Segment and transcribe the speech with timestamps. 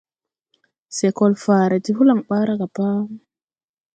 [0.95, 2.85] Se kol faare ti holaŋ ɓaara ga pa.